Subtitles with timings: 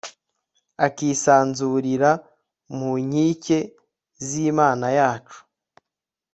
[0.85, 2.11] akisanzurira
[2.77, 3.59] mu nkike
[4.25, 5.39] z'imana yacu